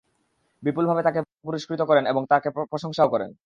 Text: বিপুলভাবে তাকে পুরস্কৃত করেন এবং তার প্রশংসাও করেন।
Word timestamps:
বিপুলভাবে 0.63 1.01
তাকে 1.03 1.19
পুরস্কৃত 1.43 1.81
করেন 1.89 2.03
এবং 2.05 2.21
তার 2.29 2.41
প্রশংসাও 2.71 3.11
করেন। 3.13 3.31